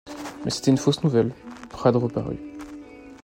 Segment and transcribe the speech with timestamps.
[0.43, 1.31] Mais c’était une fausse nouvelle,
[1.69, 2.39] Prade reparut.